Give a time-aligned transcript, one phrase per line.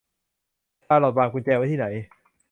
[0.85, 1.85] ชาลอตวางกุญแจไว้ที่ไหน